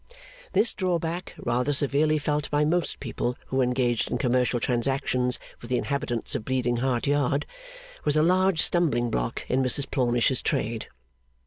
This 0.53 0.73
drawback, 0.73 1.35
rather 1.37 1.73
severely 1.73 2.17
felt 2.17 2.49
by 2.49 2.65
most 2.65 2.99
people 2.99 3.37
who 3.49 3.61
engaged 3.61 4.09
in 4.09 4.17
commercial 4.17 4.59
transactions 4.59 5.37
with 5.61 5.69
the 5.69 5.77
inhabitants 5.77 6.33
of 6.33 6.43
Bleeding 6.43 6.77
Heart 6.77 7.05
Yard, 7.05 7.45
was 8.03 8.15
a 8.15 8.23
large 8.23 8.63
stumbling 8.63 9.11
block 9.11 9.45
in 9.47 9.61
Mrs 9.61 9.91
Plornish's 9.91 10.41
trade. 10.41 10.87